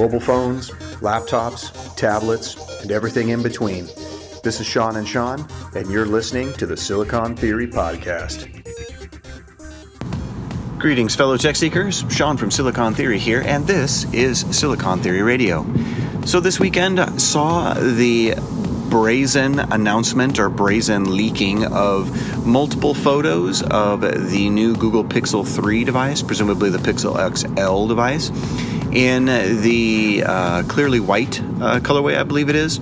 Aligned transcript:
mobile 0.00 0.18
phones, 0.18 0.70
laptops, 1.02 1.94
tablets, 1.94 2.56
and 2.80 2.90
everything 2.90 3.28
in 3.28 3.42
between. 3.42 3.84
This 4.42 4.58
is 4.58 4.66
Sean 4.66 4.96
and 4.96 5.06
Sean, 5.06 5.46
and 5.74 5.90
you're 5.90 6.06
listening 6.06 6.54
to 6.54 6.64
the 6.64 6.74
Silicon 6.74 7.36
Theory 7.36 7.66
Podcast. 7.66 8.48
Greetings, 10.78 11.14
fellow 11.14 11.36
tech 11.36 11.54
seekers. 11.54 12.02
Sean 12.08 12.38
from 12.38 12.50
Silicon 12.50 12.94
Theory 12.94 13.18
here, 13.18 13.42
and 13.44 13.66
this 13.66 14.10
is 14.14 14.40
Silicon 14.56 15.02
Theory 15.02 15.20
Radio. 15.20 15.66
So, 16.24 16.40
this 16.40 16.58
weekend 16.58 17.20
saw 17.20 17.74
the 17.74 18.36
brazen 18.88 19.58
announcement 19.58 20.38
or 20.38 20.48
brazen 20.48 21.14
leaking 21.14 21.66
of 21.66 22.46
multiple 22.46 22.94
photos 22.94 23.62
of 23.62 24.00
the 24.00 24.48
new 24.48 24.74
Google 24.76 25.04
Pixel 25.04 25.46
3 25.46 25.84
device, 25.84 26.22
presumably 26.22 26.70
the 26.70 26.78
Pixel 26.78 27.18
XL 27.36 27.86
device 27.86 28.30
in 28.92 29.26
the 29.26 30.22
uh, 30.26 30.62
clearly 30.64 31.00
white 31.00 31.40
uh, 31.40 31.80
colorway, 31.80 32.18
I 32.18 32.24
believe 32.24 32.48
it 32.48 32.56
is. 32.56 32.78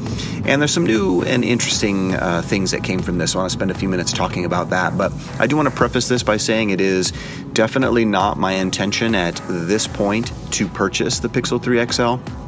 And 0.46 0.62
there's 0.62 0.72
some 0.72 0.86
new 0.86 1.22
and 1.22 1.44
interesting 1.44 2.14
uh, 2.14 2.42
things 2.42 2.70
that 2.70 2.82
came 2.82 3.00
from 3.00 3.18
this. 3.18 3.34
I 3.34 3.38
want 3.38 3.50
to 3.50 3.56
spend 3.56 3.70
a 3.70 3.74
few 3.74 3.88
minutes 3.88 4.12
talking 4.12 4.44
about 4.44 4.70
that. 4.70 4.96
But 4.96 5.12
I 5.38 5.46
do 5.46 5.56
want 5.56 5.68
to 5.68 5.74
preface 5.74 6.08
this 6.08 6.22
by 6.22 6.38
saying 6.38 6.70
it 6.70 6.80
is 6.80 7.12
definitely 7.52 8.04
not 8.04 8.38
my 8.38 8.52
intention 8.52 9.14
at 9.14 9.40
this 9.48 9.86
point 9.86 10.32
to 10.52 10.66
purchase 10.68 11.18
the 11.18 11.28
Pixel 11.28 11.62
3 11.62 11.84
XL 11.86 12.47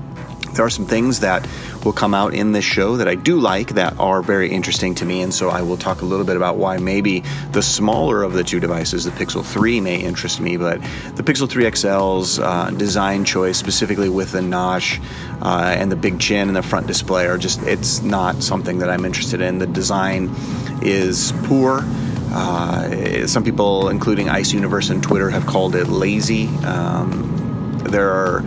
there 0.55 0.65
are 0.65 0.71
some 0.71 0.87
things 0.87 1.21
that 1.21 1.47
will 1.85 1.93
come 1.93 2.15
out 2.15 2.35
in 2.35 2.53
this 2.53 2.65
show 2.65 2.97
that 2.97 3.09
I 3.09 3.15
do 3.15 3.39
like 3.39 3.75
that 3.75 3.99
are 3.99 4.23
very 4.23 4.51
interesting 4.51 4.95
to 4.97 5.05
me. 5.05 5.23
And 5.23 5.33
so 5.33 5.49
I 5.49 5.63
will 5.63 5.77
talk 5.77 6.03
a 6.03 6.05
little 6.05 6.27
bit 6.27 6.37
about 6.37 6.57
why 6.57 6.77
maybe 6.79 7.23
the 7.53 7.63
smaller 7.63 8.23
of 8.23 8.33
the 8.33 8.45
two 8.45 8.61
devices, 8.61 9.05
the 9.05 9.11
Pixel 9.11 9.45
3, 9.45 9.81
may 9.81 10.01
interest 10.01 10.41
me. 10.41 10.57
But 10.57 10.81
the 11.15 11.23
Pixel 11.23 11.49
3 11.49 11.65
XL's 11.65 12.39
uh, 12.39 12.71
design 12.71 13.25
choice, 13.25 13.59
specifically 13.59 14.09
with 14.09 14.33
the 14.33 14.43
notch 14.43 15.01
uh, 15.41 15.75
and 15.77 15.91
the 15.91 15.97
big 15.97 16.21
chin 16.21 16.49
and 16.49 16.57
the 16.57 16.63
front 16.63 16.87
display, 16.87 17.27
are 17.27 17.39
just, 17.39 17.63
it's 17.63 18.03
not 18.03 18.43
something 18.43 18.79
that 18.79 18.91
I'm 18.91 19.05
interested 19.05 19.41
in. 19.41 19.59
The 19.59 19.67
design 19.67 20.35
is 20.83 21.33
poor. 21.45 21.81
Uh, 22.33 23.27
some 23.27 23.43
people, 23.43 23.89
including 23.89 24.29
Ice 24.29 24.53
Universe 24.53 24.91
and 24.91 25.03
Twitter, 25.03 25.31
have 25.31 25.47
called 25.47 25.75
it 25.75 25.89
lazy. 25.89 26.47
Um, 26.65 27.81
there 27.91 28.11
are 28.11 28.45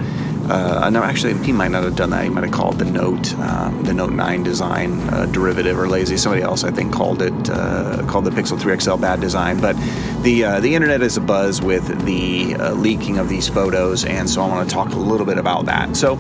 uh, 0.50 0.90
no, 0.90 1.02
actually, 1.04 1.34
he 1.46 1.54
might 1.54 1.72
not 1.72 1.84
have 1.84 1.96
done 1.96 2.10
that. 2.10 2.24
He 2.24 2.30
might 2.30 2.44
have 2.44 2.54
called 2.54 2.78
the 2.78 2.86
Note, 2.86 3.34
um, 3.40 3.84
the 3.84 3.94
Note 3.94 4.12
9 4.12 4.44
design 4.44 5.00
uh, 5.10 5.26
derivative 5.28 5.80
or 5.80 5.88
lazy. 5.88 6.18
Somebody 6.18 6.42
else, 6.42 6.64
I 6.64 6.72
think, 6.72 6.94
called 6.94 7.22
it 7.22 7.50
uh, 7.50 8.04
called 8.08 8.26
the 8.26 8.32
Pixel 8.32 8.60
3 8.60 8.78
XL 8.80 8.98
bad 8.98 9.22
design. 9.22 9.62
But 9.62 9.78
the 10.22 10.44
uh, 10.44 10.60
the 10.60 10.76
internet 10.76 11.02
is 11.02 11.16
a 11.16 11.22
buzz 11.22 11.62
with 11.62 12.06
the 12.06 12.56
uh, 12.56 12.74
leaking 12.74 13.20
of 13.20 13.30
these 13.30 13.48
photos, 13.48 14.04
and 14.04 14.30
so 14.30 14.42
I 14.42 14.48
want 14.50 14.70
to 14.70 14.74
talk 14.74 14.94
a 14.94 14.98
little 14.98 15.26
bit 15.26 15.38
about 15.38 15.66
that. 15.66 15.96
So 15.96 16.16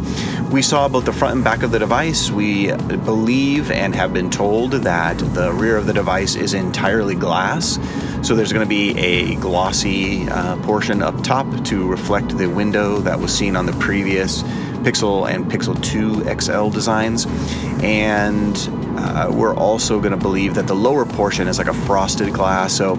we 0.51 0.61
saw 0.61 0.87
both 0.87 1.05
the 1.05 1.13
front 1.13 1.35
and 1.35 1.43
back 1.43 1.63
of 1.63 1.71
the 1.71 1.79
device. 1.79 2.31
We 2.31 2.71
believe 2.71 3.71
and 3.71 3.93
have 3.93 4.13
been 4.13 4.29
told 4.29 4.71
that 4.71 5.17
the 5.17 5.51
rear 5.51 5.75
of 5.75 5.85
the 5.85 5.93
device 5.93 6.35
is 6.35 6.53
entirely 6.53 7.15
glass. 7.15 7.77
So 8.23 8.35
there's 8.35 8.53
going 8.53 8.65
to 8.65 8.69
be 8.69 8.97
a 8.97 9.35
glossy 9.35 10.29
uh, 10.29 10.55
portion 10.63 11.03
up 11.03 11.23
top 11.23 11.65
to 11.65 11.85
reflect 11.85 12.37
the 12.37 12.47
window 12.47 12.99
that 12.99 13.19
was 13.19 13.37
seen 13.37 13.57
on 13.57 13.65
the 13.65 13.73
previous 13.73 14.43
Pixel 14.83 15.29
and 15.29 15.51
Pixel 15.51 15.75
2 15.83 16.23
XL 16.39 16.69
designs. 16.69 17.27
And 17.83 18.55
uh, 18.97 19.29
we're 19.29 19.53
also 19.53 19.99
going 19.99 20.11
to 20.11 20.17
believe 20.17 20.55
that 20.55 20.67
the 20.67 20.73
lower 20.73 21.05
portion 21.05 21.49
is 21.49 21.57
like 21.57 21.67
a 21.67 21.73
frosted 21.73 22.33
glass. 22.33 22.71
So 22.71 22.95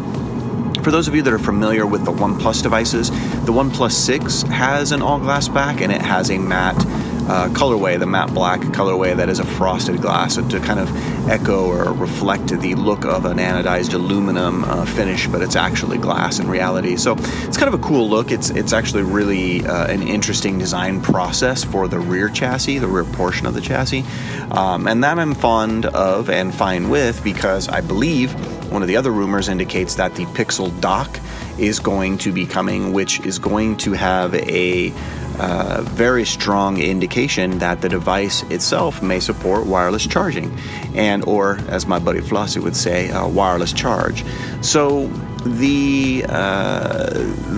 for 0.82 0.90
those 0.90 1.08
of 1.08 1.14
you 1.14 1.22
that 1.22 1.32
are 1.32 1.38
familiar 1.38 1.86
with 1.86 2.04
the 2.04 2.12
OnePlus 2.12 2.62
devices, 2.62 3.08
the 3.46 3.52
OnePlus 3.52 3.92
6 3.92 4.42
has 4.42 4.92
an 4.92 5.00
all 5.00 5.18
glass 5.18 5.48
back 5.48 5.80
and 5.80 5.90
it 5.90 6.02
has 6.02 6.30
a 6.30 6.36
matte 6.36 6.84
uh, 7.28 7.48
colorway, 7.48 7.98
the 7.98 8.06
matte 8.06 8.32
black 8.34 8.60
colorway 8.60 9.16
that 9.16 9.28
is 9.28 9.38
a 9.38 9.44
frosted 9.44 10.00
glass 10.00 10.36
to 10.36 10.60
kind 10.60 10.78
of 10.78 10.90
echo 11.28 11.66
or 11.66 11.92
reflect 11.92 12.48
the 12.48 12.74
look 12.74 13.04
of 13.04 13.24
an 13.24 13.38
anodized 13.38 13.94
aluminum 13.94 14.64
uh, 14.64 14.84
finish, 14.84 15.26
but 15.26 15.42
it's 15.42 15.56
actually 15.56 15.98
glass 15.98 16.38
in 16.38 16.48
reality. 16.48 16.96
So 16.96 17.14
it's 17.16 17.56
kind 17.56 17.72
of 17.72 17.74
a 17.74 17.82
cool 17.82 18.08
look. 18.08 18.30
It's 18.30 18.50
it's 18.50 18.72
actually 18.72 19.04
really 19.04 19.64
uh, 19.64 19.86
an 19.86 20.02
interesting 20.02 20.58
design 20.58 21.00
process 21.00 21.64
for 21.64 21.88
the 21.88 21.98
rear 21.98 22.28
chassis, 22.28 22.78
the 22.78 22.88
rear 22.88 23.04
portion 23.04 23.46
of 23.46 23.54
the 23.54 23.60
chassis, 23.60 24.04
um, 24.50 24.86
and 24.86 25.02
that 25.04 25.18
I'm 25.18 25.34
fond 25.34 25.86
of 25.86 26.28
and 26.30 26.54
fine 26.54 26.88
with 26.88 27.22
because 27.24 27.68
I 27.68 27.80
believe 27.80 28.32
one 28.70 28.82
of 28.82 28.88
the 28.88 28.96
other 28.96 29.10
rumors 29.10 29.48
indicates 29.48 29.94
that 29.94 30.14
the 30.14 30.24
Pixel 30.26 30.78
dock 30.80 31.18
is 31.58 31.80
going 31.80 32.18
to 32.18 32.32
be 32.32 32.46
coming, 32.46 32.92
which 32.92 33.20
is 33.20 33.38
going 33.38 33.76
to 33.78 33.92
have 33.92 34.34
a 34.34 34.92
uh, 35.38 35.82
very 35.82 36.24
strong 36.24 36.80
indication 36.80 37.58
that 37.58 37.80
the 37.80 37.88
device 37.88 38.42
itself 38.44 39.02
may 39.02 39.20
support 39.20 39.66
wireless 39.66 40.06
charging, 40.06 40.56
and 40.94 41.24
or 41.26 41.58
as 41.68 41.86
my 41.86 41.98
buddy 41.98 42.20
Flossie 42.20 42.62
would 42.62 42.76
say, 42.76 43.10
uh, 43.10 43.26
wireless 43.26 43.72
charge. 43.72 44.24
So 44.60 45.10
the 45.44 46.24
uh, 46.28 47.10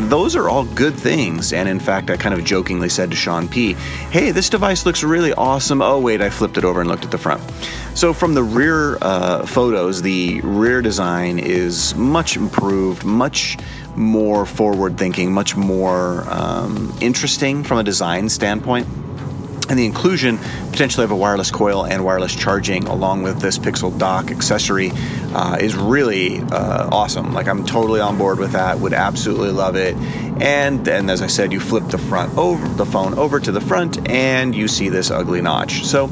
those 0.08 0.36
are 0.36 0.48
all 0.48 0.64
good 0.64 0.94
things. 0.94 1.52
And 1.52 1.68
in 1.68 1.80
fact, 1.80 2.10
I 2.10 2.16
kind 2.16 2.34
of 2.34 2.44
jokingly 2.44 2.88
said 2.88 3.10
to 3.10 3.16
Sean 3.16 3.48
P, 3.48 3.74
"Hey, 4.10 4.30
this 4.30 4.50
device 4.50 4.86
looks 4.86 5.02
really 5.02 5.32
awesome." 5.32 5.80
Oh 5.82 5.98
wait, 6.00 6.20
I 6.20 6.30
flipped 6.30 6.58
it 6.58 6.64
over 6.64 6.80
and 6.80 6.88
looked 6.88 7.04
at 7.04 7.10
the 7.10 7.18
front. 7.18 7.42
So 7.94 8.12
from 8.12 8.34
the 8.34 8.42
rear 8.42 8.98
uh, 9.00 9.46
photos, 9.46 10.02
the 10.02 10.40
rear 10.42 10.82
design 10.82 11.38
is 11.38 11.94
much 11.94 12.36
improved, 12.36 13.04
much 13.04 13.56
more 13.96 14.44
forward 14.44 14.98
thinking, 14.98 15.32
much 15.32 15.56
more 15.56 16.24
um, 16.28 16.94
interesting 17.00 17.64
from 17.64 17.78
a 17.78 17.82
design 17.82 18.28
standpoint. 18.28 18.86
And 19.68 19.78
the 19.78 19.86
inclusion 19.86 20.38
potentially 20.70 21.04
of 21.04 21.10
a 21.10 21.16
wireless 21.16 21.50
coil 21.50 21.84
and 21.84 22.04
wireless 22.04 22.34
charging 22.34 22.86
along 22.86 23.22
with 23.22 23.40
this 23.40 23.58
Pixel 23.58 23.96
dock 23.98 24.30
accessory 24.30 24.92
uh, 25.34 25.58
is 25.60 25.74
really 25.74 26.38
uh, 26.40 26.88
awesome. 26.92 27.32
Like 27.34 27.48
I'm 27.48 27.66
totally 27.66 28.00
on 28.00 28.16
board 28.16 28.38
with 28.38 28.52
that. 28.52 28.78
Would 28.78 28.92
absolutely 28.92 29.50
love 29.50 29.76
it. 29.76 29.96
And 30.40 30.84
then, 30.84 31.10
as 31.10 31.22
I 31.22 31.26
said, 31.26 31.52
you 31.52 31.60
flip 31.60 31.88
the 31.88 31.98
front 31.98 32.36
over 32.36 32.68
the 32.68 32.86
phone 32.86 33.18
over 33.18 33.40
to 33.40 33.50
the 33.50 33.60
front, 33.60 34.08
and 34.10 34.54
you 34.54 34.68
see 34.68 34.90
this 34.90 35.10
ugly 35.10 35.40
notch. 35.40 35.84
So 35.84 36.08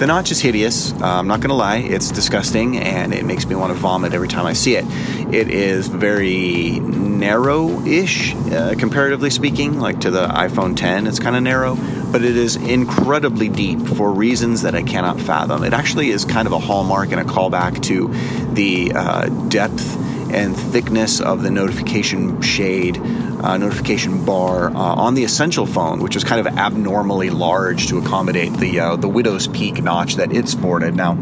the 0.00 0.06
notch 0.06 0.30
is 0.30 0.40
hideous. 0.40 0.92
Uh, 0.94 1.04
I'm 1.04 1.26
not 1.26 1.40
going 1.40 1.50
to 1.50 1.54
lie, 1.54 1.76
it's 1.76 2.10
disgusting 2.10 2.78
and 2.78 3.12
it 3.12 3.22
makes 3.22 3.44
me 3.44 3.54
want 3.54 3.70
to 3.70 3.78
vomit 3.78 4.14
every 4.14 4.28
time 4.28 4.46
I 4.46 4.54
see 4.54 4.74
it. 4.74 4.86
It 5.30 5.50
is 5.50 5.88
very 5.88 6.80
narrow 7.20 7.80
ish, 7.86 8.34
uh, 8.34 8.74
comparatively 8.78 9.30
speaking, 9.30 9.78
like 9.78 10.00
to 10.00 10.10
the 10.10 10.26
iPhone 10.26 10.76
10, 10.76 11.06
it's 11.06 11.20
kind 11.20 11.36
of 11.36 11.42
narrow, 11.42 11.76
but 12.10 12.24
it 12.24 12.36
is 12.36 12.56
incredibly 12.56 13.48
deep 13.48 13.78
for 13.80 14.10
reasons 14.10 14.62
that 14.62 14.74
I 14.74 14.82
cannot 14.82 15.20
fathom. 15.20 15.62
It 15.62 15.72
actually 15.72 16.10
is 16.10 16.24
kind 16.24 16.46
of 16.46 16.52
a 16.52 16.58
hallmark 16.58 17.12
and 17.12 17.20
a 17.20 17.24
callback 17.24 17.82
to 17.84 18.08
the 18.54 18.92
uh, 18.94 19.28
depth 19.48 19.96
and 20.32 20.56
thickness 20.56 21.20
of 21.20 21.42
the 21.42 21.50
notification 21.50 22.40
shade, 22.40 22.98
uh, 22.98 23.56
notification 23.56 24.24
bar 24.24 24.68
uh, 24.68 24.72
on 24.74 25.14
the 25.14 25.24
Essential 25.24 25.66
phone, 25.66 26.00
which 26.00 26.14
was 26.14 26.24
kind 26.24 26.46
of 26.46 26.56
abnormally 26.56 27.30
large 27.30 27.88
to 27.88 27.98
accommodate 27.98 28.52
the 28.54 28.80
uh, 28.80 28.96
the 28.96 29.08
Widow's 29.08 29.48
Peak 29.48 29.82
notch 29.82 30.16
that 30.16 30.32
it 30.32 30.48
sported. 30.48 30.94
Now, 30.94 31.18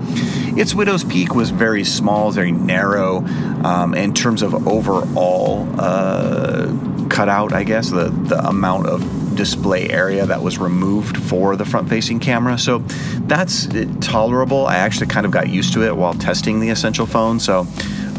its 0.59 0.75
Widow's 0.75 1.05
Peak 1.05 1.35
was 1.35 1.51
very 1.51 1.85
small, 1.85 2.31
very 2.33 2.53
narrow 2.53 3.19
um, 3.65 3.95
in 3.95 4.13
terms 4.13 4.43
of 4.43 4.67
overall 4.67 5.67
uh, 5.79 7.07
cutout. 7.09 7.53
I 7.53 7.65
guess 7.65 7.91
the 7.91 8.11
the 8.11 8.39
amount 8.47 8.87
of 8.87 9.37
display 9.39 9.89
area 9.89 10.27
that 10.27 10.43
was 10.43 10.59
removed 10.59 11.17
for 11.17 11.55
the 11.55 11.65
front 11.65 11.89
facing 11.89 12.19
camera. 12.19 12.59
So 12.59 12.81
that's 13.29 13.69
tolerable. 14.01 14.67
I 14.67 14.79
actually 14.79 15.07
kind 15.07 15.25
of 15.25 15.31
got 15.31 15.49
used 15.49 15.73
to 15.75 15.85
it 15.85 15.97
while 15.97 16.13
testing 16.13 16.59
the 16.59 16.71
Essential 16.71 17.07
phone. 17.07 17.39
So 17.39 17.65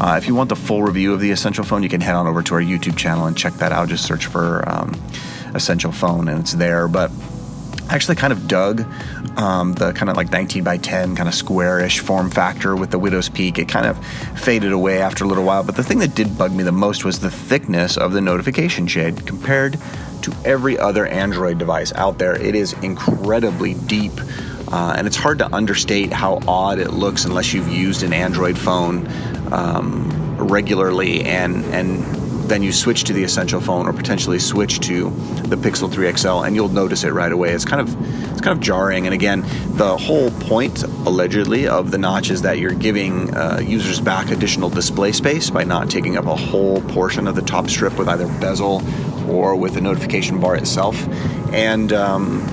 uh, 0.00 0.16
if 0.16 0.26
you 0.26 0.34
want 0.34 0.48
the 0.48 0.56
full 0.56 0.82
review 0.82 1.12
of 1.12 1.20
the 1.20 1.30
Essential 1.30 1.62
phone, 1.62 1.82
you 1.82 1.90
can 1.90 2.00
head 2.00 2.14
on 2.14 2.26
over 2.26 2.42
to 2.42 2.54
our 2.54 2.62
YouTube 2.62 2.96
channel 2.96 3.26
and 3.26 3.36
check 3.36 3.52
that 3.54 3.70
out. 3.70 3.90
Just 3.90 4.06
search 4.06 4.26
for 4.26 4.66
um, 4.66 4.98
Essential 5.54 5.92
phone 5.92 6.26
and 6.28 6.40
it's 6.40 6.54
there. 6.54 6.88
But 6.88 7.10
actually 7.90 8.16
kind 8.16 8.32
of 8.32 8.48
dug 8.48 8.84
um, 9.36 9.74
the 9.74 9.92
kind 9.92 10.10
of 10.10 10.16
like 10.16 10.30
19 10.30 10.64
by 10.64 10.76
10 10.76 11.16
kind 11.16 11.28
of 11.28 11.34
squarish 11.34 12.00
form 12.00 12.30
factor 12.30 12.76
with 12.76 12.90
the 12.90 12.98
Widow's 12.98 13.28
Peak. 13.28 13.58
It 13.58 13.68
kind 13.68 13.86
of 13.86 14.04
faded 14.38 14.72
away 14.72 15.00
after 15.00 15.24
a 15.24 15.26
little 15.26 15.44
while. 15.44 15.62
But 15.62 15.76
the 15.76 15.84
thing 15.84 15.98
that 15.98 16.14
did 16.14 16.36
bug 16.36 16.52
me 16.52 16.62
the 16.62 16.72
most 16.72 17.04
was 17.04 17.20
the 17.20 17.30
thickness 17.30 17.96
of 17.96 18.12
the 18.12 18.20
notification 18.20 18.86
shade 18.86 19.26
compared 19.26 19.78
to 20.22 20.34
every 20.44 20.78
other 20.78 21.06
Android 21.06 21.58
device 21.58 21.92
out 21.94 22.18
there. 22.18 22.40
It 22.40 22.54
is 22.54 22.72
incredibly 22.82 23.74
deep. 23.74 24.12
Uh, 24.72 24.94
and 24.96 25.06
it's 25.06 25.16
hard 25.16 25.38
to 25.38 25.52
understate 25.52 26.12
how 26.12 26.38
odd 26.46 26.78
it 26.78 26.92
looks 26.92 27.24
unless 27.24 27.52
you've 27.52 27.68
used 27.68 28.04
an 28.04 28.12
Android 28.12 28.56
phone 28.56 29.08
um, 29.52 30.36
regularly 30.36 31.24
and 31.24 31.64
and 31.66 32.19
then 32.50 32.62
you 32.62 32.72
switch 32.72 33.04
to 33.04 33.12
the 33.12 33.22
essential 33.22 33.60
phone 33.60 33.86
or 33.86 33.92
potentially 33.92 34.38
switch 34.38 34.80
to 34.80 35.04
the 35.44 35.56
Pixel 35.56 35.90
3 35.90 36.12
XL 36.16 36.42
and 36.42 36.56
you'll 36.56 36.68
notice 36.68 37.04
it 37.04 37.12
right 37.12 37.30
away. 37.30 37.52
It's 37.52 37.64
kind 37.64 37.80
of 37.80 37.88
it's 38.32 38.40
kind 38.40 38.56
of 38.56 38.60
jarring. 38.60 39.06
And 39.06 39.14
again, 39.14 39.42
the 39.76 39.96
whole 39.96 40.30
point 40.32 40.82
allegedly 40.82 41.68
of 41.68 41.90
the 41.90 41.98
notch 41.98 42.30
is 42.30 42.42
that 42.42 42.58
you're 42.58 42.74
giving 42.74 43.34
uh, 43.34 43.60
users 43.64 44.00
back 44.00 44.30
additional 44.30 44.68
display 44.68 45.12
space 45.12 45.48
by 45.48 45.64
not 45.64 45.88
taking 45.90 46.16
up 46.16 46.26
a 46.26 46.34
whole 46.34 46.80
portion 46.82 47.28
of 47.28 47.36
the 47.36 47.42
top 47.42 47.68
strip 47.68 47.96
with 47.96 48.08
either 48.08 48.26
bezel 48.40 48.82
or 49.30 49.54
with 49.54 49.74
the 49.74 49.80
notification 49.80 50.40
bar 50.40 50.56
itself. 50.56 51.06
And 51.52 51.92
um, 51.92 52.46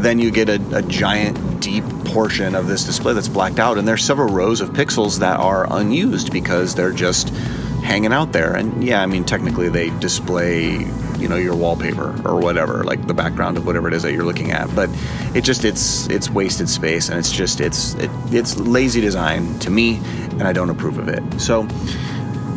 then 0.00 0.18
you 0.18 0.30
get 0.30 0.48
a, 0.48 0.60
a 0.74 0.82
giant, 0.82 1.60
deep 1.60 1.84
portion 2.06 2.54
of 2.54 2.66
this 2.66 2.84
display 2.84 3.12
that's 3.12 3.28
blacked 3.28 3.58
out, 3.58 3.76
and 3.76 3.86
there's 3.86 4.04
several 4.04 4.32
rows 4.32 4.60
of 4.60 4.70
pixels 4.70 5.18
that 5.18 5.38
are 5.38 5.66
unused 5.70 6.32
because 6.32 6.74
they're 6.74 6.92
just 6.92 7.32
hanging 7.82 8.12
out 8.12 8.32
there. 8.32 8.54
And 8.54 8.82
yeah, 8.82 9.02
I 9.02 9.06
mean, 9.06 9.24
technically 9.24 9.68
they 9.68 9.90
display, 9.98 10.78
you 11.18 11.28
know, 11.28 11.36
your 11.36 11.56
wallpaper 11.56 12.20
or 12.26 12.40
whatever, 12.40 12.84
like 12.84 13.06
the 13.06 13.14
background 13.14 13.56
of 13.56 13.66
whatever 13.66 13.88
it 13.88 13.94
is 13.94 14.02
that 14.02 14.12
you're 14.12 14.24
looking 14.24 14.52
at. 14.52 14.74
But 14.74 14.90
it 15.34 15.42
just 15.42 15.64
it's 15.64 16.08
it's 16.08 16.30
wasted 16.30 16.68
space, 16.68 17.08
and 17.08 17.18
it's 17.18 17.32
just 17.32 17.60
it's 17.60 17.94
it, 17.94 18.10
it's 18.26 18.58
lazy 18.58 19.00
design 19.00 19.58
to 19.60 19.70
me, 19.70 19.96
and 20.32 20.44
I 20.44 20.52
don't 20.52 20.70
approve 20.70 20.98
of 20.98 21.08
it. 21.08 21.40
So. 21.40 21.68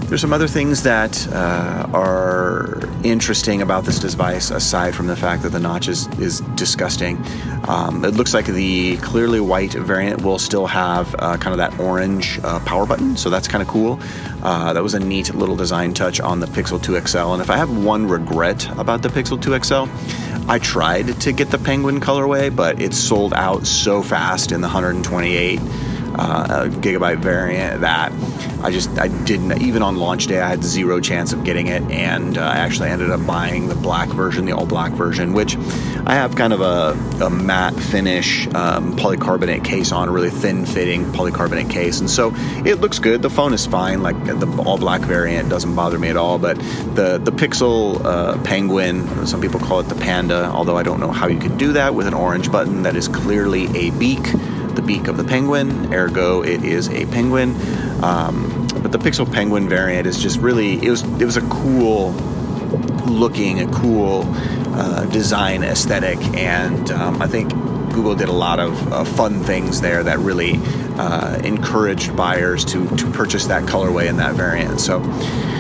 There's 0.09 0.21
some 0.21 0.33
other 0.33 0.47
things 0.47 0.81
that 0.83 1.27
uh, 1.31 1.87
are 1.93 2.81
interesting 3.03 3.61
about 3.61 3.83
this 3.83 3.99
device, 3.99 4.49
aside 4.49 4.95
from 4.95 5.05
the 5.05 5.15
fact 5.15 5.43
that 5.43 5.49
the 5.49 5.59
notch 5.59 5.87
is, 5.87 6.07
is 6.17 6.41
disgusting. 6.55 7.23
Um, 7.67 8.03
it 8.03 8.15
looks 8.15 8.33
like 8.33 8.47
the 8.47 8.97
clearly 8.97 9.39
white 9.39 9.73
variant 9.73 10.23
will 10.23 10.39
still 10.39 10.65
have 10.65 11.13
uh, 11.19 11.37
kind 11.37 11.53
of 11.53 11.57
that 11.57 11.79
orange 11.79 12.39
uh, 12.43 12.59
power 12.61 12.87
button, 12.87 13.17
so 13.17 13.29
that's 13.29 13.47
kind 13.47 13.61
of 13.61 13.67
cool. 13.67 13.99
Uh, 14.41 14.73
that 14.73 14.81
was 14.81 14.95
a 14.95 14.99
neat 14.99 15.35
little 15.35 15.55
design 15.55 15.93
touch 15.93 16.19
on 16.19 16.39
the 16.39 16.47
Pixel 16.47 16.81
2 16.81 16.99
XL. 17.07 17.33
And 17.33 17.41
if 17.43 17.51
I 17.51 17.57
have 17.57 17.69
one 17.69 18.07
regret 18.07 18.67
about 18.79 19.03
the 19.03 19.09
Pixel 19.09 19.39
2 19.39 19.59
XL, 19.63 20.49
I 20.49 20.57
tried 20.57 21.21
to 21.21 21.31
get 21.31 21.51
the 21.51 21.59
penguin 21.59 22.01
colorway, 22.01 22.53
but 22.53 22.81
it 22.81 22.95
sold 22.95 23.35
out 23.35 23.67
so 23.67 24.01
fast 24.01 24.51
in 24.51 24.61
the 24.61 24.67
128 24.67 25.59
uh, 26.15 26.67
gigabyte 26.69 27.19
variant 27.19 27.81
that 27.81 28.11
I 28.61 28.71
just 28.71 28.89
I 28.99 29.07
didn't 29.07 29.61
even 29.61 29.81
on 29.81 29.95
launch 29.95 30.27
day 30.27 30.39
I 30.39 30.49
had 30.49 30.63
zero 30.63 30.99
chance 30.99 31.31
of 31.31 31.43
getting 31.43 31.67
it, 31.67 31.81
and 31.83 32.37
uh, 32.37 32.41
I 32.41 32.57
actually 32.57 32.89
ended 32.89 33.09
up 33.09 33.25
buying 33.25 33.67
the 33.69 33.75
black 33.75 34.09
version, 34.09 34.45
the 34.45 34.51
all 34.51 34.65
black 34.65 34.91
version, 34.91 35.33
which 35.33 35.55
I 36.05 36.15
have 36.15 36.35
kind 36.35 36.51
of 36.51 36.59
a, 36.59 37.23
a 37.23 37.29
matte 37.29 37.75
finish 37.75 38.47
um, 38.47 38.97
polycarbonate 38.97 39.63
case 39.63 39.91
on, 39.93 40.09
a 40.09 40.11
really 40.11 40.29
thin 40.29 40.65
fitting 40.65 41.05
polycarbonate 41.05 41.69
case, 41.69 42.01
and 42.01 42.09
so 42.09 42.33
it 42.65 42.81
looks 42.81 42.99
good. 42.99 43.21
The 43.21 43.29
phone 43.29 43.53
is 43.53 43.65
fine, 43.65 44.03
like 44.03 44.21
the 44.25 44.63
all 44.65 44.77
black 44.77 45.01
variant 45.01 45.49
doesn't 45.49 45.73
bother 45.73 45.97
me 45.97 46.09
at 46.09 46.17
all, 46.17 46.37
but 46.37 46.57
the 46.95 47.17
the 47.23 47.31
Pixel 47.31 48.03
uh, 48.03 48.41
Penguin, 48.43 49.25
some 49.25 49.39
people 49.39 49.61
call 49.61 49.79
it 49.79 49.83
the 49.83 49.95
Panda, 49.95 50.45
although 50.47 50.75
I 50.75 50.83
don't 50.83 50.99
know 50.99 51.11
how 51.11 51.27
you 51.27 51.39
could 51.39 51.57
do 51.57 51.73
that 51.73 51.95
with 51.95 52.07
an 52.07 52.13
orange 52.13 52.51
button 52.51 52.83
that 52.83 52.97
is 52.97 53.07
clearly 53.07 53.67
a 53.77 53.91
beak 53.91 54.25
the 54.79 54.85
beak 54.85 55.07
of 55.07 55.17
the 55.17 55.23
penguin, 55.25 55.93
ergo 55.93 56.41
it 56.41 56.63
is 56.63 56.87
a 56.89 57.05
penguin. 57.07 57.53
Um, 58.01 58.67
but 58.81 58.93
the 58.93 58.97
Pixel 58.97 59.29
Penguin 59.29 59.67
variant 59.67 60.07
is 60.07 60.21
just 60.21 60.39
really 60.39 60.73
it 60.85 60.89
was 60.89 61.03
it 61.21 61.25
was 61.25 61.35
a 61.35 61.41
cool 61.49 62.11
looking, 63.05 63.59
a 63.59 63.71
cool 63.73 64.23
uh, 64.75 65.05
design 65.07 65.63
aesthetic, 65.63 66.17
and 66.37 66.91
um, 66.91 67.21
I 67.21 67.27
think 67.27 67.49
Google 67.93 68.15
did 68.15 68.29
a 68.29 68.33
lot 68.33 68.59
of 68.59 68.93
uh, 68.93 69.03
fun 69.03 69.43
things 69.43 69.81
there 69.81 70.01
that 70.03 70.19
really 70.19 70.53
uh, 70.99 71.39
encouraged 71.45 72.13
buyers 72.15 72.65
to, 72.65 72.85
to 72.97 73.09
purchase 73.11 73.45
that 73.45 73.63
colorway 73.63 74.09
and 74.09 74.19
that 74.19 74.35
variant. 74.35 74.81
So, 74.81 74.99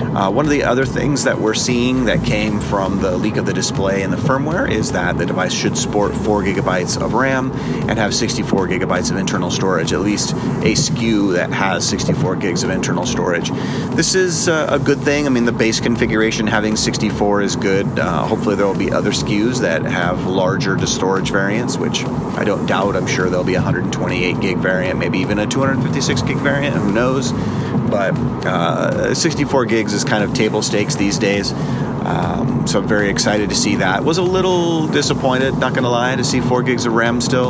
uh, 0.09 0.29
one 0.29 0.43
of 0.43 0.51
the 0.51 0.63
other 0.63 0.85
things 0.85 1.23
that 1.23 1.39
we're 1.39 1.53
seeing 1.53 2.05
that 2.05 2.25
came 2.25 2.59
from 2.59 2.99
the 2.99 3.15
leak 3.15 3.37
of 3.37 3.45
the 3.45 3.53
display 3.53 4.01
and 4.01 4.11
the 4.11 4.17
firmware 4.17 4.69
is 4.69 4.91
that 4.91 5.17
the 5.17 5.25
device 5.25 5.53
should 5.53 5.77
sport 5.77 6.15
4 6.15 6.41
gigabytes 6.41 6.99
of 7.01 7.13
RAM 7.13 7.51
and 7.87 7.97
have 7.99 8.13
64 8.13 8.67
gigabytes 8.67 9.11
of 9.11 9.17
internal 9.17 9.51
storage, 9.51 9.93
at 9.93 10.01
least 10.01 10.31
a 10.31 10.73
SKU 10.73 11.35
that 11.35 11.51
has 11.51 11.87
64 11.87 12.35
gigs 12.37 12.63
of 12.63 12.71
internal 12.71 13.05
storage. 13.05 13.49
This 13.95 14.15
is 14.15 14.49
uh, 14.49 14.67
a 14.69 14.79
good 14.79 14.99
thing. 14.99 15.25
I 15.25 15.29
mean, 15.29 15.45
the 15.45 15.51
base 15.51 15.79
configuration 15.79 16.47
having 16.47 16.75
64 16.75 17.43
is 17.43 17.55
good. 17.55 17.99
Uh, 17.99 18.25
hopefully, 18.25 18.55
there 18.55 18.65
will 18.65 18.77
be 18.77 18.91
other 18.91 19.11
SKUs 19.11 19.61
that 19.61 19.83
have 19.83 20.25
larger 20.25 20.77
storage 20.87 21.31
variants, 21.31 21.77
which 21.77 22.03
I 22.03 22.43
don't 22.43 22.65
doubt. 22.65 22.95
I'm 22.95 23.07
sure 23.07 23.29
there'll 23.29 23.45
be 23.45 23.53
a 23.53 23.61
128 23.61 24.39
gig 24.41 24.57
variant, 24.57 24.97
maybe 24.97 25.23
even 25.29 25.37
a 25.37 25.45
256 25.45 26.23
gig 26.23 26.37
variant. 26.37 26.75
Who 26.75 26.91
knows? 26.91 27.31
But 27.31 28.17
uh, 28.45 29.13
64 29.13 29.65
gigs 29.65 29.93
is 29.93 30.03
kind 30.03 30.23
of 30.23 30.33
table 30.33 30.63
stakes 30.63 30.95
these 30.95 31.19
days. 31.19 31.53
Um, 31.53 32.65
so 32.65 32.79
I'm 32.79 32.87
very 32.87 33.09
excited 33.09 33.49
to 33.49 33.55
see 33.55 33.75
that. 33.75 34.03
Was 34.03 34.17
a 34.17 34.23
little 34.23 34.87
disappointed, 34.87 35.59
not 35.59 35.73
going 35.73 35.83
to 35.83 35.89
lie, 35.89 36.15
to 36.15 36.23
see 36.23 36.41
4 36.41 36.63
gigs 36.63 36.87
of 36.87 36.93
RAM 36.93 37.21
still. 37.21 37.49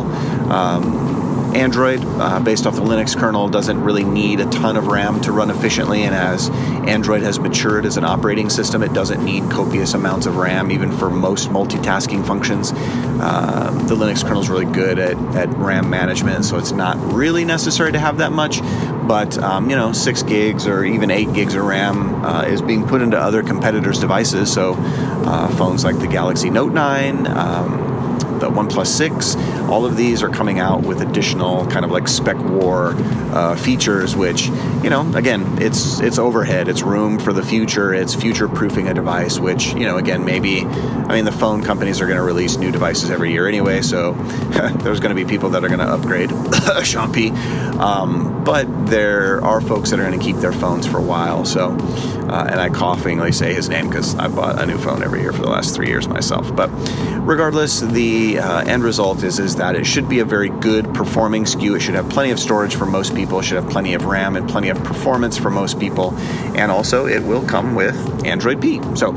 Um, 0.52 1.19
Android, 1.56 2.00
uh, 2.04 2.40
based 2.40 2.66
off 2.66 2.76
the 2.76 2.82
Linux 2.82 3.18
kernel, 3.18 3.50
doesn't 3.50 3.82
really 3.82 4.04
need 4.04 4.40
a 4.40 4.50
ton 4.50 4.78
of 4.78 4.88
RAM 4.88 5.22
to 5.22 5.32
run 5.32 5.50
efficiently. 5.50 6.04
And 6.04 6.14
as 6.14 6.50
Android 6.50 7.22
has 7.24 7.40
matured 7.40 7.86
as 7.86 7.98
an 7.98 8.04
operating 8.04 8.50
system, 8.50 8.84
it 8.84 8.94
doesn't 8.94 9.24
need 9.24 9.50
copious 9.50 9.94
amounts 9.94 10.26
of 10.26 10.38
RAM, 10.38 10.72
even 10.72 10.92
for 10.92 11.10
most 11.10 11.50
multitasking 11.50 12.26
functions. 12.26 12.72
Uh, 12.74 13.72
the 13.88 13.96
Linux 13.96 14.24
kernel 14.24 14.42
is 14.42 14.50
really 14.50 14.66
good 14.66 15.00
at, 15.00 15.18
at 15.36 15.50
RAM 15.58 15.90
management, 15.90 16.46
so 16.46 16.58
it's 16.58 16.72
not 16.72 16.98
really 17.14 17.46
necessary 17.46 17.92
to 17.92 18.00
have 18.00 18.20
that 18.20 18.32
much. 18.32 18.62
But 19.08 19.38
um, 19.40 19.70
you 19.70 19.76
know, 19.76 19.92
six 19.92 20.22
gigs 20.22 20.68
or 20.68 20.84
even 20.84 21.10
eight 21.10 21.34
gigs 21.34 21.56
of 21.56 21.66
RAM 21.66 22.24
uh, 22.24 22.44
is 22.44 22.62
being 22.62 22.88
put 22.88 23.02
into 23.02 23.18
other 23.18 23.42
competitors' 23.42 24.00
devices. 24.00 24.54
So 24.54 24.76
uh, 24.78 25.48
phones 25.56 25.84
like 25.84 25.98
the 26.00 26.08
Galaxy 26.08 26.50
Note 26.50 26.74
9. 26.74 27.28
Um, 27.28 27.99
the 28.40 28.50
OnePlus 28.50 28.88
6. 28.88 29.36
All 29.70 29.86
of 29.86 29.98
these 29.98 30.24
are 30.24 30.30
coming 30.30 30.60
out 30.60 30.82
with 30.84 31.02
additional 31.02 31.66
kind 31.68 31.86
of 31.86 31.92
like 31.92 32.08
spec 32.08 32.38
war 32.38 32.94
uh, 33.32 33.56
features, 33.56 34.16
which, 34.16 34.48
you 34.84 34.90
know, 34.90 35.12
again, 35.16 35.62
it's 35.62 36.00
it's 36.00 36.18
overhead, 36.18 36.68
it's 36.68 36.82
room 36.82 37.20
for 37.20 37.34
the 37.34 37.44
future, 37.44 37.94
it's 37.94 38.16
future 38.16 38.48
proofing 38.48 38.88
a 38.88 38.94
device, 38.94 39.40
which, 39.40 39.74
you 39.74 39.86
know, 39.86 39.98
again, 39.98 40.26
maybe, 40.26 40.62
I 40.62 41.14
mean, 41.14 41.26
the 41.26 41.32
phone 41.32 41.64
companies 41.64 42.02
are 42.02 42.06
going 42.06 42.18
to 42.18 42.24
release 42.24 42.58
new 42.58 42.72
devices 42.72 43.10
every 43.10 43.32
year 43.32 43.48
anyway, 43.48 43.82
so 43.82 44.14
there's 44.84 45.00
going 45.00 45.16
to 45.16 45.24
be 45.24 45.30
people 45.30 45.52
that 45.52 45.64
are 45.64 45.68
going 45.68 45.80
to 45.80 45.88
upgrade 45.88 46.32
Sean 46.84 47.12
P. 47.12 47.30
Um, 47.80 48.44
but 48.44 48.88
there 48.88 49.44
are 49.44 49.62
folks 49.62 49.92
that 49.92 50.00
are 50.00 50.06
going 50.06 50.18
to 50.18 50.24
keep 50.24 50.38
their 50.38 50.52
phones 50.52 50.88
for 50.88 50.98
a 50.98 51.04
while, 51.04 51.46
so, 51.46 51.72
uh, 51.72 52.48
and 52.50 52.60
I 52.60 52.70
coughingly 52.70 53.34
say 53.34 53.54
his 53.54 53.70
name 53.70 53.88
because 53.90 54.16
I 54.16 54.28
bought 54.28 54.62
a 54.62 54.66
new 54.66 54.78
phone 54.78 55.04
every 55.04 55.22
year 55.22 55.32
for 55.32 55.42
the 55.42 55.50
last 55.50 55.76
three 55.76 55.88
years 55.88 56.08
myself. 56.08 56.56
But 56.56 56.70
regardless, 57.20 57.80
the 57.80 58.29
uh, 58.38 58.62
end 58.62 58.84
result 58.84 59.24
is 59.24 59.40
is 59.40 59.56
that 59.56 59.76
it 59.76 59.86
should 59.86 60.08
be 60.08 60.20
a 60.20 60.26
very 60.26 60.50
good 60.50 60.94
performing 60.94 61.46
SKU. 61.46 61.76
It 61.76 61.80
should 61.80 61.96
have 61.96 62.10
plenty 62.10 62.32
of 62.32 62.40
storage 62.40 62.76
for 62.76 62.86
most 62.86 63.16
people. 63.16 63.40
It 63.40 63.44
should 63.44 63.62
have 63.62 63.72
plenty 63.72 63.94
of 63.94 64.06
RAM 64.06 64.36
and 64.36 64.48
plenty 64.48 64.70
of 64.70 64.84
performance 64.84 65.38
for 65.38 65.50
most 65.50 65.80
people. 65.80 66.14
And 66.56 66.72
also, 66.72 67.08
it 67.08 67.24
will 67.24 67.46
come 67.46 67.74
with 67.74 67.96
Android 68.26 68.62
P. 68.62 68.82
So 68.96 69.14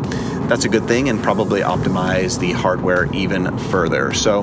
that's 0.46 0.64
a 0.64 0.68
good 0.68 0.86
thing, 0.86 1.08
and 1.08 1.22
probably 1.22 1.60
optimize 1.60 2.38
the 2.38 2.52
hardware 2.52 3.12
even 3.12 3.58
further. 3.58 4.14
So 4.14 4.42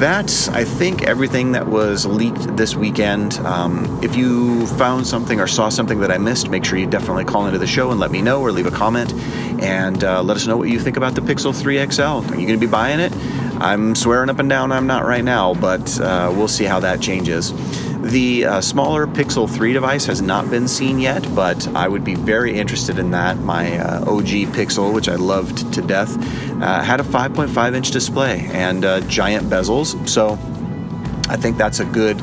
that's, 0.00 0.48
I 0.48 0.64
think, 0.64 1.02
everything 1.02 1.52
that 1.52 1.66
was 1.66 2.06
leaked 2.06 2.56
this 2.56 2.74
weekend. 2.74 3.34
Um, 3.40 4.00
if 4.02 4.16
you 4.16 4.66
found 4.66 5.06
something 5.06 5.38
or 5.40 5.46
saw 5.46 5.68
something 5.68 6.00
that 6.00 6.10
I 6.10 6.16
missed, 6.16 6.48
make 6.48 6.64
sure 6.64 6.78
you 6.78 6.86
definitely 6.86 7.26
call 7.26 7.46
into 7.46 7.58
the 7.58 7.66
show 7.66 7.90
and 7.90 8.00
let 8.00 8.10
me 8.10 8.22
know 8.22 8.40
or 8.40 8.50
leave 8.50 8.66
a 8.66 8.70
comment 8.70 9.12
and 9.62 10.02
uh, 10.02 10.22
let 10.22 10.38
us 10.38 10.46
know 10.46 10.56
what 10.56 10.70
you 10.70 10.80
think 10.80 10.96
about 10.96 11.14
the 11.14 11.20
Pixel 11.20 11.54
3 11.54 11.86
XL. 11.86 12.02
Are 12.02 12.22
you 12.22 12.46
going 12.46 12.48
to 12.48 12.56
be 12.56 12.66
buying 12.66 12.98
it? 12.98 13.12
I'm 13.60 13.94
swearing 13.94 14.30
up 14.30 14.38
and 14.38 14.48
down 14.48 14.72
I'm 14.72 14.86
not 14.86 15.04
right 15.04 15.22
now, 15.22 15.52
but 15.52 16.00
uh, 16.00 16.32
we'll 16.34 16.48
see 16.48 16.64
how 16.64 16.80
that 16.80 17.00
changes. 17.02 17.52
The 18.00 18.46
uh, 18.46 18.60
smaller 18.62 19.06
Pixel 19.06 19.48
3 19.48 19.74
device 19.74 20.06
has 20.06 20.22
not 20.22 20.48
been 20.48 20.66
seen 20.66 20.98
yet, 20.98 21.22
but 21.34 21.68
I 21.76 21.86
would 21.86 22.02
be 22.02 22.14
very 22.14 22.56
interested 22.56 22.98
in 22.98 23.10
that. 23.10 23.36
My 23.38 23.78
uh, 23.78 24.10
OG 24.10 24.54
Pixel, 24.54 24.94
which 24.94 25.10
I 25.10 25.16
loved 25.16 25.74
to 25.74 25.82
death, 25.82 26.16
uh, 26.62 26.82
had 26.82 27.00
a 27.00 27.04
5.5 27.04 27.74
inch 27.74 27.90
display 27.90 28.48
and 28.52 28.82
uh, 28.82 29.00
giant 29.02 29.50
bezels, 29.50 30.08
so 30.08 30.38
I 31.28 31.36
think 31.36 31.58
that's 31.58 31.80
a 31.80 31.84
good 31.84 32.18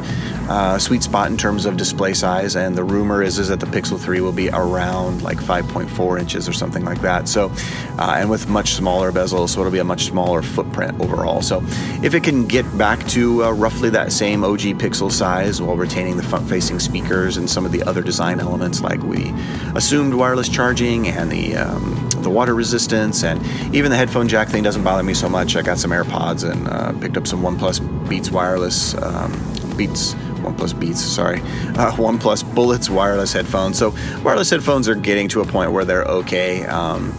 uh, 0.48 0.78
sweet 0.78 1.04
spot 1.04 1.30
in 1.30 1.38
terms 1.38 1.66
of 1.66 1.78
display 1.78 2.14
size. 2.14 2.56
And 2.56 2.76
the 2.76 2.84
rumor 2.84 3.22
is, 3.22 3.40
is 3.40 3.50
that 3.50 3.60
the 3.60 3.66
Pixel 3.66 4.00
3 4.00 4.22
will 4.22 4.32
be 4.32 4.50
around 4.50 5.22
like 5.22 5.38
5.4 5.38 6.20
inches 6.20 6.48
or 6.48 6.54
something 6.54 6.86
like 6.86 7.02
that. 7.02 7.28
So, 7.28 7.52
uh, 7.98 8.16
and 8.18 8.30
with 8.30 8.48
much 8.48 8.74
smaller 8.74 9.12
bezels, 9.12 9.50
so 9.50 9.60
it'll 9.62 9.72
be 9.72 9.80
a 9.80 9.84
much 9.84 10.06
smaller 10.06 10.42
footprint 10.42 11.00
overall. 11.00 11.42
So, 11.42 11.62
if 12.04 12.14
it 12.14 12.24
can 12.24 12.46
get 12.48 12.66
back 12.78 13.06
to 13.10 13.46
uh, 13.46 13.52
roughly 13.52 13.90
that 13.92 14.12
same 14.12 14.44
OG 14.44 14.62
Pixel 14.80 15.12
size 15.12 15.62
while 15.62 15.76
retaining 15.76 16.18
the 16.18 16.24
front 16.24 16.48
facing 16.48 16.80
speakers 16.80 17.38
and 17.38 17.50
some 17.50 17.66
of 17.66 17.72
the 17.72 17.84
other 17.84 18.02
design 18.02 18.40
elements 18.40 18.82
like 18.82 19.02
we 19.04 19.34
assumed 19.76 20.14
wireless 20.14 20.50
charging 20.50 21.08
and 21.08 21.32
the, 21.32 21.56
um, 21.56 22.10
the 22.22 22.30
water 22.30 22.56
resistance 22.56 23.24
and 23.24 23.44
even 23.76 23.92
the 23.92 23.98
headphone 23.98 24.28
jack 24.28 24.48
thing 24.50 24.64
doesn't 24.64 24.84
bother 24.84 25.04
me 25.04 25.14
so 25.14 25.30
much. 25.30 25.56
I 25.56 25.62
got 25.62 25.78
some 25.78 25.92
AirPods 25.92 26.50
and 26.50 26.68
uh, 26.68 26.94
picked 27.00 27.18
up 27.18 27.28
some 27.28 27.42
OnePlus 27.42 28.10
Beats 28.10 28.32
wireless 28.32 28.96
um, 28.96 29.32
Beats 29.76 30.16
OnePlus 30.48 30.80
Beats, 30.80 31.02
sorry, 31.02 31.42
uh, 31.42 31.92
OnePlus 31.94 32.56
Bullets 32.56 32.90
wireless 32.90 33.34
headphones. 33.34 33.78
So 33.78 33.94
wireless 34.24 34.50
headphones 34.50 34.88
are 34.88 34.96
getting 34.96 35.28
to 35.30 35.42
a 35.42 35.46
point 35.46 35.72
where 35.72 35.86
they're 35.86 36.06
okay. 36.06 36.66
Um, 36.66 37.14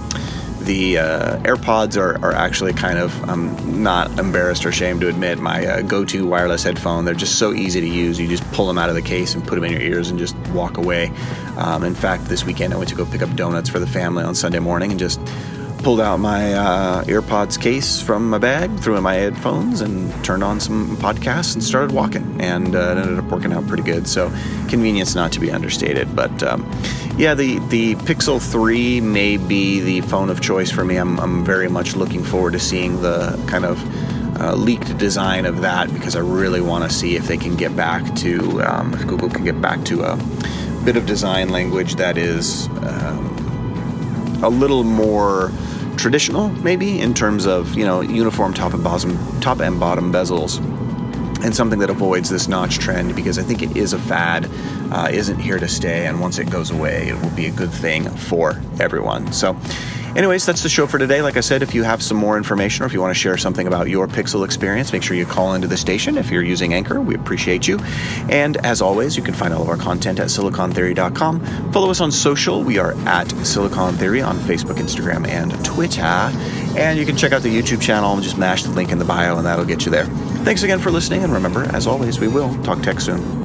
the 0.60 0.98
uh, 0.98 1.38
AirPods 1.38 1.96
are, 1.96 2.22
are 2.22 2.32
actually 2.32 2.74
kind 2.74 2.98
of, 2.98 3.28
I'm 3.28 3.82
not 3.82 4.18
embarrassed 4.18 4.66
or 4.66 4.68
ashamed 4.68 5.00
to 5.00 5.08
admit, 5.08 5.38
my 5.38 5.66
uh, 5.66 5.80
go 5.80 6.04
to 6.04 6.26
wireless 6.26 6.62
headphone. 6.62 7.06
They're 7.06 7.14
just 7.14 7.38
so 7.38 7.54
easy 7.54 7.80
to 7.80 7.88
use. 7.88 8.20
You 8.20 8.28
just 8.28 8.44
pull 8.52 8.66
them 8.66 8.76
out 8.76 8.90
of 8.90 8.94
the 8.94 9.02
case 9.02 9.34
and 9.34 9.42
put 9.42 9.54
them 9.54 9.64
in 9.64 9.72
your 9.72 9.80
ears 9.80 10.10
and 10.10 10.18
just 10.18 10.36
walk 10.48 10.76
away. 10.76 11.10
Um, 11.56 11.84
in 11.84 11.94
fact, 11.94 12.26
this 12.26 12.44
weekend 12.44 12.74
I 12.74 12.76
went 12.76 12.90
to 12.90 12.96
go 12.96 13.06
pick 13.06 13.22
up 13.22 13.34
donuts 13.34 13.70
for 13.70 13.78
the 13.78 13.86
family 13.86 14.24
on 14.24 14.34
Sunday 14.34 14.58
morning 14.58 14.90
and 14.90 15.00
just 15.00 15.20
pulled 15.78 16.00
out 16.00 16.18
my 16.18 16.52
uh, 16.54 17.04
AirPods 17.04 17.60
case 17.60 18.02
from 18.02 18.30
my 18.30 18.38
bag, 18.38 18.78
threw 18.80 18.96
in 18.96 19.02
my 19.02 19.14
headphones, 19.14 19.80
and 19.80 20.12
turned 20.24 20.42
on 20.42 20.60
some 20.60 20.96
podcasts 20.96 21.54
and 21.54 21.62
started 21.62 21.92
walking. 21.92 22.40
And 22.40 22.74
uh, 22.74 22.78
it 22.78 22.98
ended 22.98 23.18
up 23.18 23.24
working 23.26 23.52
out 23.52 23.66
pretty 23.66 23.82
good. 23.82 24.06
So, 24.06 24.30
convenience 24.68 25.14
not 25.14 25.32
to 25.32 25.40
be 25.40 25.50
understated. 25.50 26.14
But 26.14 26.42
um, 26.42 26.70
yeah, 27.16 27.34
the, 27.34 27.58
the 27.68 27.94
Pixel 27.96 28.40
3 28.40 29.00
may 29.00 29.36
be 29.36 29.80
the 29.80 30.00
phone 30.02 30.30
of 30.30 30.40
choice 30.40 30.70
for 30.70 30.84
me. 30.84 30.96
I'm, 30.96 31.18
I'm 31.20 31.44
very 31.44 31.68
much 31.68 31.96
looking 31.96 32.22
forward 32.22 32.52
to 32.52 32.60
seeing 32.60 33.00
the 33.00 33.42
kind 33.48 33.64
of 33.64 33.78
uh, 34.40 34.54
leaked 34.54 34.96
design 34.98 35.46
of 35.46 35.62
that 35.62 35.92
because 35.92 36.14
I 36.14 36.20
really 36.20 36.60
want 36.60 36.88
to 36.88 36.96
see 36.96 37.16
if 37.16 37.26
they 37.26 37.36
can 37.36 37.56
get 37.56 37.74
back 37.74 38.14
to, 38.16 38.62
um, 38.62 38.94
if 38.94 39.06
Google 39.06 39.30
can 39.30 39.44
get 39.44 39.60
back 39.60 39.84
to 39.86 40.02
a 40.02 40.16
bit 40.84 40.96
of 40.96 41.06
design 41.06 41.48
language 41.50 41.96
that 41.96 42.16
is 42.16 42.68
um, 42.82 43.17
a 44.42 44.48
little 44.48 44.84
more 44.84 45.52
traditional, 45.96 46.48
maybe 46.48 47.00
in 47.00 47.14
terms 47.14 47.46
of 47.46 47.76
you 47.76 47.84
know 47.84 48.00
uniform 48.00 48.54
top 48.54 48.72
and 48.72 48.82
bottom, 48.82 49.40
top 49.40 49.60
and 49.60 49.78
bottom 49.78 50.12
bezels 50.12 50.62
and 51.42 51.54
something 51.54 51.78
that 51.78 51.90
avoids 51.90 52.28
this 52.28 52.48
notch 52.48 52.78
trend 52.78 53.14
because 53.14 53.38
I 53.38 53.42
think 53.42 53.62
it 53.62 53.76
is 53.76 53.92
a 53.92 53.98
fad, 53.98 54.50
uh, 54.90 55.08
isn't 55.10 55.38
here 55.38 55.58
to 55.58 55.68
stay, 55.68 56.06
and 56.06 56.20
once 56.20 56.38
it 56.38 56.50
goes 56.50 56.70
away, 56.70 57.08
it 57.08 57.20
will 57.20 57.30
be 57.30 57.46
a 57.46 57.50
good 57.50 57.70
thing 57.70 58.08
for 58.08 58.60
everyone. 58.80 59.32
So, 59.32 59.56
anyways, 60.18 60.44
that's 60.44 60.62
the 60.62 60.68
show 60.68 60.86
for 60.86 60.98
today. 60.98 61.22
Like 61.22 61.36
I 61.36 61.40
said, 61.40 61.62
if 61.62 61.74
you 61.74 61.84
have 61.84 62.02
some 62.02 62.16
more 62.16 62.36
information 62.36 62.82
or 62.82 62.86
if 62.86 62.92
you 62.92 63.00
want 63.00 63.14
to 63.14 63.18
share 63.18 63.36
something 63.36 63.66
about 63.66 63.88
your 63.88 64.08
Pixel 64.08 64.44
experience, 64.44 64.92
make 64.92 65.02
sure 65.02 65.16
you 65.16 65.24
call 65.24 65.54
into 65.54 65.68
the 65.68 65.76
station 65.76 66.18
if 66.18 66.30
you're 66.30 66.42
using 66.42 66.74
Anchor. 66.74 67.00
We 67.00 67.14
appreciate 67.14 67.66
you. 67.68 67.78
And 68.28 68.56
as 68.58 68.82
always, 68.82 69.16
you 69.16 69.22
can 69.22 69.32
find 69.32 69.54
all 69.54 69.62
of 69.62 69.68
our 69.68 69.76
content 69.76 70.18
at 70.18 70.26
silicontheory.com. 70.26 71.72
Follow 71.72 71.90
us 71.90 72.00
on 72.00 72.10
social. 72.10 72.62
We 72.62 72.78
are 72.78 72.92
at 73.06 73.30
Silicon 73.46 73.94
Theory 73.94 74.20
on 74.20 74.36
Facebook, 74.38 74.76
Instagram, 74.76 75.26
and 75.28 75.64
Twitter. 75.64 76.02
And 76.02 76.98
you 76.98 77.06
can 77.06 77.16
check 77.16 77.32
out 77.32 77.42
the 77.42 77.56
YouTube 77.56 77.80
channel 77.80 78.12
and 78.12 78.22
just 78.22 78.36
mash 78.36 78.64
the 78.64 78.70
link 78.70 78.90
in 78.90 78.98
the 78.98 79.04
bio, 79.04 79.36
and 79.36 79.46
that'll 79.46 79.64
get 79.64 79.84
you 79.84 79.92
there. 79.92 80.06
Thanks 80.44 80.62
again 80.64 80.80
for 80.80 80.90
listening, 80.90 81.22
and 81.22 81.32
remember, 81.32 81.64
as 81.74 81.86
always, 81.86 82.18
we 82.18 82.28
will 82.28 82.60
talk 82.62 82.82
tech 82.82 83.00
soon. 83.00 83.37